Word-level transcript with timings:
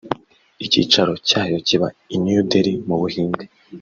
Icyicaro 0.65 1.13
cyayo 1.27 1.57
kiba 1.67 1.87
i 2.15 2.17
New 2.23 2.41
Delhi 2.49 2.73
mu 2.87 2.95
Buhinde 3.01 3.43